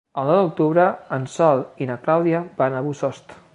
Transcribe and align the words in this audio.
El 0.19 0.29
nou 0.29 0.37
d'octubre 0.43 0.85
en 1.17 1.27
Sol 1.35 1.63
i 1.85 1.89
na 1.91 1.99
Clàudia 2.07 2.43
van 2.63 2.79
a 2.81 2.85
Bossòst. 2.91 3.41